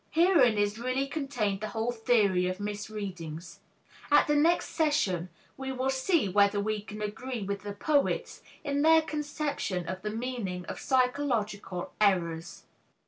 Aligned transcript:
Herein 0.09 0.57
is 0.57 0.79
really 0.79 1.05
contained 1.05 1.61
the 1.61 1.67
whole 1.77 1.91
theory 1.91 2.47
of 2.47 2.57
misreadings. 2.59 3.59
At 4.11 4.25
the 4.25 4.33
next 4.35 4.69
session 4.69 5.29
we 5.57 5.71
will 5.71 5.91
see 5.91 6.27
whether 6.27 6.59
we 6.59 6.81
can 6.81 7.03
agree 7.03 7.43
with 7.43 7.61
the 7.61 7.73
poets 7.73 8.41
in 8.63 8.81
their 8.81 9.03
conception 9.03 9.87
of 9.87 10.01
the 10.01 10.09
meaning 10.09 10.65
of 10.65 10.79
psychological 10.79 11.93
errors. 12.01 12.63